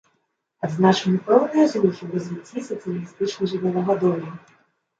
Адзначаны 0.67 1.19
пэўныя 1.27 1.67
зрухі 1.75 2.01
ў 2.07 2.11
развіцці 2.15 2.65
сацыялістычнай 2.71 3.47
жывёлагадоўлі. 3.55 4.29